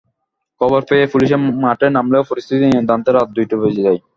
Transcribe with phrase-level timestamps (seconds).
[0.61, 1.29] খবর পেয়ে পুলিশ
[1.63, 3.99] মাঠে নামলেও পরিস্থিতি নিয়ন্ত্রণে আনতে রাত দুইটা বেজে যায়।